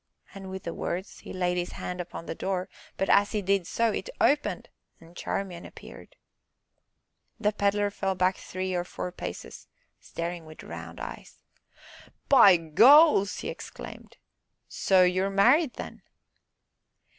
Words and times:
and, 0.33 0.49
with 0.49 0.63
the 0.63 0.73
words, 0.73 1.19
he 1.19 1.31
laid 1.31 1.57
his 1.57 1.73
hand 1.73 2.01
upon 2.01 2.25
the 2.25 2.33
door, 2.33 2.67
but, 2.97 3.07
as 3.07 3.33
he 3.33 3.41
did 3.43 3.67
so, 3.67 3.91
it 3.91 4.09
opened, 4.19 4.67
and 4.99 5.15
Charmian 5.15 5.63
appeared. 5.63 6.15
The 7.39 7.51
Pedler 7.53 7.91
fell 7.91 8.15
back 8.15 8.37
three 8.37 8.73
or 8.73 8.83
four 8.83 9.11
paces, 9.11 9.67
staring 9.99 10.43
with 10.47 10.63
round 10.63 10.99
eyes. 10.99 11.43
"By 12.29 12.57
Goles!" 12.57 13.41
he 13.41 13.49
exclaimed. 13.49 14.17
"So 14.67 15.03
you 15.03 15.25
are 15.25 15.29
married 15.29 15.75
then?" 15.75 16.01